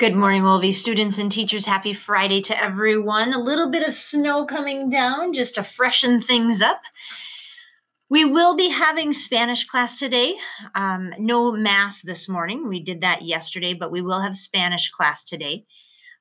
Good 0.00 0.16
morning, 0.16 0.44
Wolvie 0.44 0.72
students 0.72 1.18
and 1.18 1.30
teachers. 1.30 1.66
Happy 1.66 1.92
Friday 1.92 2.40
to 2.40 2.58
everyone. 2.58 3.34
A 3.34 3.38
little 3.38 3.70
bit 3.70 3.86
of 3.86 3.92
snow 3.92 4.46
coming 4.46 4.88
down 4.88 5.34
just 5.34 5.56
to 5.56 5.62
freshen 5.62 6.22
things 6.22 6.62
up. 6.62 6.80
We 8.08 8.24
will 8.24 8.56
be 8.56 8.70
having 8.70 9.12
Spanish 9.12 9.66
class 9.66 9.98
today. 9.98 10.36
Um, 10.74 11.12
no 11.18 11.52
mass 11.52 12.00
this 12.00 12.30
morning. 12.30 12.66
We 12.66 12.80
did 12.80 13.02
that 13.02 13.20
yesterday, 13.20 13.74
but 13.74 13.92
we 13.92 14.00
will 14.00 14.22
have 14.22 14.34
Spanish 14.36 14.90
class 14.90 15.26
today. 15.26 15.66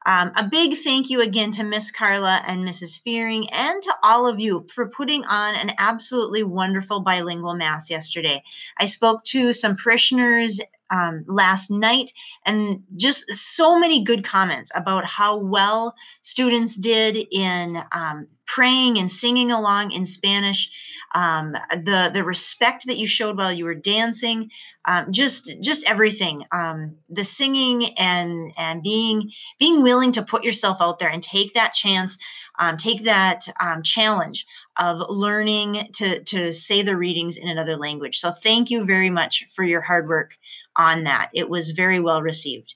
Um, 0.05 0.33
a 0.35 0.49
big 0.51 0.75
thank 0.75 1.09
you 1.09 1.21
again 1.21 1.51
to 1.51 1.63
Miss 1.63 1.89
Carla 1.89 2.43
and 2.45 2.67
Mrs. 2.67 3.01
Fearing 3.01 3.47
and 3.49 3.81
to 3.81 3.95
all 4.03 4.27
of 4.27 4.41
you 4.41 4.67
for 4.75 4.89
putting 4.89 5.23
on 5.23 5.55
an 5.55 5.71
absolutely 5.77 6.43
wonderful 6.43 6.99
bilingual 6.99 7.55
mass 7.55 7.89
yesterday. 7.89 8.43
I 8.77 8.87
spoke 8.87 9.23
to 9.25 9.53
some 9.53 9.77
parishioners 9.77 10.59
um, 10.91 11.23
last 11.27 11.69
night 11.69 12.11
and 12.45 12.83
just 12.95 13.25
so 13.29 13.79
many 13.79 14.03
good 14.03 14.23
comments 14.23 14.71
about 14.75 15.05
how 15.05 15.37
well 15.37 15.95
students 16.21 16.75
did 16.75 17.27
in 17.31 17.77
um, 17.91 18.27
praying 18.45 18.97
and 18.97 19.09
singing 19.09 19.51
along 19.51 19.91
in 19.91 20.05
Spanish. 20.05 20.71
Um, 21.13 21.53
the 21.71 22.11
the 22.13 22.23
respect 22.23 22.87
that 22.87 22.97
you 22.97 23.07
showed 23.07 23.37
while 23.37 23.53
you 23.53 23.65
were 23.65 23.75
dancing, 23.75 24.51
um, 24.85 25.11
just 25.11 25.55
just 25.61 25.87
everything. 25.89 26.45
Um, 26.51 26.97
the 27.09 27.23
singing 27.23 27.97
and 27.97 28.51
and 28.57 28.83
being 28.83 29.31
being 29.59 29.83
willing 29.83 30.11
to 30.13 30.23
put 30.23 30.43
yourself 30.43 30.77
out 30.81 30.99
there 30.99 31.09
and 31.09 31.21
take 31.21 31.53
that 31.53 31.73
chance, 31.73 32.17
um, 32.59 32.77
take 32.77 33.03
that 33.03 33.47
challenge 33.83 34.45
of 34.77 35.01
learning 35.09 35.87
to 35.93 36.23
to 36.23 36.53
say 36.53 36.81
the 36.81 36.97
readings 36.97 37.37
in 37.37 37.47
another 37.47 37.77
language. 37.77 38.17
So 38.17 38.31
thank 38.31 38.69
you 38.69 38.85
very 38.85 39.09
much 39.09 39.45
for 39.55 39.63
your 39.63 39.81
hard 39.81 40.07
work 40.07 40.37
on 40.79 41.03
that. 41.03 41.29
It 41.33 41.49
was 41.49 41.71
very 41.71 41.99
well 41.99 42.21
received. 42.21 42.73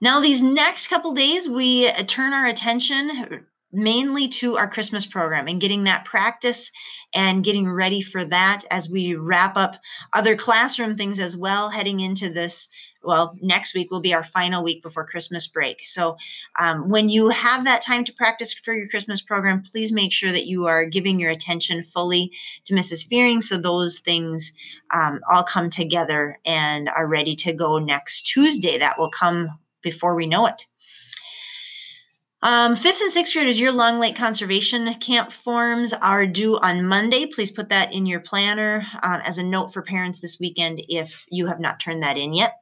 Now, 0.00 0.20
these 0.20 0.40
next 0.40 0.86
couple 0.86 1.12
days, 1.12 1.48
we 1.48 1.90
turn 2.04 2.32
our 2.32 2.46
attention 2.46 3.44
mainly 3.72 4.28
to 4.28 4.56
our 4.56 4.68
Christmas 4.68 5.04
program 5.06 5.46
and 5.46 5.60
getting 5.60 5.84
that 5.84 6.04
practice 6.04 6.70
and 7.14 7.44
getting 7.44 7.68
ready 7.68 8.00
for 8.00 8.24
that 8.24 8.62
as 8.70 8.88
we 8.88 9.14
wrap 9.14 9.56
up 9.56 9.76
other 10.12 10.36
classroom 10.36 10.96
things 10.96 11.20
as 11.20 11.36
well, 11.36 11.68
heading 11.68 12.00
into 12.00 12.30
this 12.30 12.68
well, 13.02 13.36
next 13.40 13.74
week 13.74 13.90
will 13.90 14.00
be 14.00 14.14
our 14.14 14.24
final 14.24 14.64
week 14.64 14.82
before 14.82 15.06
Christmas 15.06 15.46
break. 15.46 15.78
So, 15.84 16.16
um, 16.58 16.88
when 16.88 17.08
you 17.08 17.28
have 17.28 17.64
that 17.64 17.82
time 17.82 18.04
to 18.04 18.12
practice 18.12 18.52
for 18.52 18.74
your 18.74 18.88
Christmas 18.88 19.22
program, 19.22 19.62
please 19.62 19.92
make 19.92 20.12
sure 20.12 20.32
that 20.32 20.46
you 20.46 20.66
are 20.66 20.84
giving 20.84 21.20
your 21.20 21.30
attention 21.30 21.82
fully 21.82 22.32
to 22.64 22.74
Mrs. 22.74 23.06
Fearing 23.06 23.40
so 23.40 23.56
those 23.56 24.00
things 24.00 24.52
um, 24.92 25.20
all 25.30 25.44
come 25.44 25.70
together 25.70 26.38
and 26.44 26.88
are 26.88 27.06
ready 27.06 27.36
to 27.36 27.52
go 27.52 27.78
next 27.78 28.22
Tuesday. 28.22 28.78
That 28.78 28.98
will 28.98 29.10
come 29.10 29.58
before 29.80 30.14
we 30.14 30.26
know 30.26 30.46
it. 30.46 30.66
Um, 32.40 32.76
fifth 32.76 33.00
and 33.00 33.10
sixth 33.10 33.32
graders, 33.32 33.58
your 33.58 33.72
Long 33.72 33.98
Lake 33.98 34.14
Conservation 34.14 34.94
Camp 34.94 35.32
forms 35.32 35.92
are 35.92 36.24
due 36.24 36.56
on 36.56 36.86
Monday. 36.86 37.26
Please 37.26 37.50
put 37.50 37.70
that 37.70 37.92
in 37.92 38.06
your 38.06 38.20
planner 38.20 38.86
um, 39.02 39.20
as 39.24 39.38
a 39.38 39.42
note 39.42 39.72
for 39.72 39.82
parents 39.82 40.20
this 40.20 40.38
weekend 40.38 40.80
if 40.88 41.26
you 41.30 41.46
have 41.46 41.58
not 41.58 41.80
turned 41.80 42.04
that 42.04 42.16
in 42.16 42.32
yet. 42.32 42.54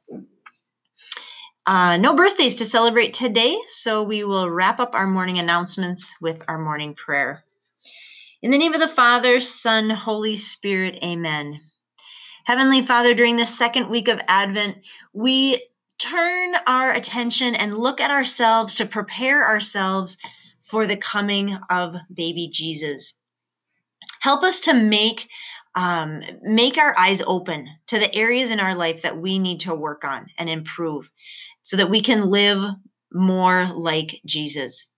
Uh, 1.67 1.97
no 1.97 2.15
birthdays 2.15 2.55
to 2.55 2.65
celebrate 2.65 3.13
today, 3.13 3.59
so 3.67 4.01
we 4.01 4.23
will 4.23 4.49
wrap 4.49 4.79
up 4.79 4.95
our 4.95 5.05
morning 5.05 5.37
announcements 5.37 6.15
with 6.21 6.43
our 6.47 6.57
morning 6.57 6.95
prayer. 6.95 7.43
In 8.41 8.49
the 8.49 8.57
name 8.57 8.73
of 8.73 8.79
the 8.79 8.87
Father, 8.87 9.39
Son, 9.41 9.91
Holy 9.91 10.37
Spirit, 10.37 10.97
amen. 11.03 11.59
Heavenly 12.45 12.81
Father, 12.81 13.13
during 13.13 13.35
this 13.35 13.55
second 13.55 13.89
week 13.89 14.07
of 14.07 14.21
Advent, 14.27 14.77
we 15.13 15.61
turn 15.97 16.53
our 16.67 16.91
attention 16.91 17.55
and 17.55 17.77
look 17.77 18.01
at 18.01 18.11
ourselves 18.11 18.75
to 18.75 18.85
prepare 18.85 19.45
ourselves 19.45 20.17
for 20.61 20.85
the 20.85 20.97
coming 20.97 21.57
of 21.69 21.95
baby 22.13 22.49
Jesus. 22.51 23.15
Help 24.19 24.43
us 24.43 24.61
to 24.61 24.73
make 24.73 25.27
um, 25.75 26.21
make 26.41 26.79
our 26.79 26.97
eyes 26.97 27.21
open 27.25 27.67
to 27.87 27.99
the 27.99 28.13
areas 28.13 28.49
in 28.49 28.59
our 28.59 28.73
life 28.73 29.03
that 29.03 29.17
we 29.17 29.37
need 29.37 29.59
to 29.61 29.75
work 29.75 30.03
on 30.03 30.25
and 30.39 30.49
improve 30.49 31.11
so 31.61 31.77
that 31.77 31.91
we 31.91 32.01
can 32.01 32.31
live 32.31 32.63
more 33.13 33.69
like 33.75 34.19
Jesus. 34.25 34.89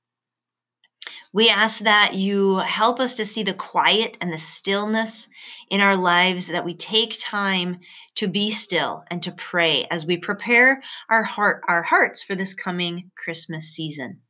We 1.32 1.50
ask 1.50 1.82
that 1.82 2.16
you 2.16 2.58
help 2.58 3.00
us 3.00 3.16
to 3.16 3.26
see 3.26 3.44
the 3.44 3.54
quiet 3.54 4.18
and 4.20 4.34
the 4.34 4.40
stillness 4.40 5.30
in 5.70 5.80
our 5.80 5.96
lives, 5.96 6.48
that 6.48 6.66
we 6.66 6.74
take 6.74 7.20
time 7.20 7.82
to 8.16 8.28
be 8.28 8.50
still 8.50 9.04
and 9.12 9.22
to 9.24 9.32
pray 9.32 9.86
as 9.92 10.08
we 10.08 10.18
prepare 10.18 10.82
our 11.08 11.22
heart 11.22 11.64
our 11.68 11.84
hearts 11.84 12.24
for 12.24 12.34
this 12.34 12.56
coming 12.56 13.12
Christmas 13.16 13.76
season. 13.76 14.22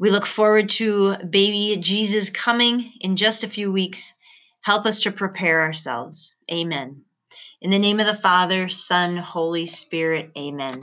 We 0.00 0.10
look 0.10 0.26
forward 0.26 0.70
to 0.70 1.16
baby 1.18 1.76
Jesus 1.80 2.30
coming 2.30 2.92
in 3.00 3.14
just 3.14 3.44
a 3.44 3.48
few 3.48 3.70
weeks. 3.70 4.14
Help 4.62 4.86
us 4.86 4.98
to 5.00 5.12
prepare 5.12 5.60
ourselves. 5.60 6.34
Amen. 6.50 7.04
In 7.60 7.70
the 7.70 7.78
name 7.78 8.00
of 8.00 8.06
the 8.06 8.14
Father, 8.14 8.68
Son, 8.68 9.16
Holy 9.16 9.66
Spirit, 9.66 10.32
amen. 10.36 10.82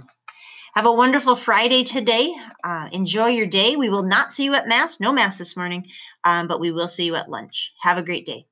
Have 0.74 0.86
a 0.86 0.92
wonderful 0.92 1.36
Friday 1.36 1.84
today. 1.84 2.34
Uh, 2.64 2.90
enjoy 2.92 3.28
your 3.28 3.48
day. 3.48 3.76
We 3.76 3.90
will 3.90 4.04
not 4.04 4.34
see 4.34 4.46
you 4.46 4.54
at 4.56 4.68
Mass, 4.68 5.00
no 5.00 5.12
Mass 5.12 5.38
this 5.38 5.56
morning, 5.56 5.88
um, 6.24 6.48
but 6.48 6.60
we 6.60 6.72
will 6.72 6.88
see 6.88 7.06
you 7.06 7.16
at 7.16 7.30
lunch. 7.30 7.74
Have 7.82 7.98
a 7.98 8.04
great 8.04 8.26
day. 8.26 8.48